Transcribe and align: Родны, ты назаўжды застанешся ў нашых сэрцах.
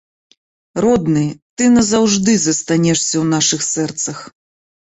Родны, 0.85 1.25
ты 1.57 1.67
назаўжды 1.75 2.31
застанешся 2.47 3.13
ў 3.23 3.25
нашых 3.37 3.59
сэрцах. 3.73 4.17